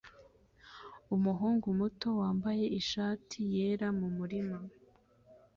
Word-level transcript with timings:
Umuhungu 1.15 1.67
muto 1.79 2.07
wambaye 2.19 2.65
ishati 2.79 3.37
yera 3.55 3.87
mumurima 3.99 4.57